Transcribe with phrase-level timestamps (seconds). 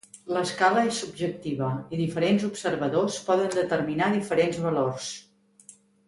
[0.35, 5.11] L'escala és subjectiva, i diferents observadors poden determinar diferents valors.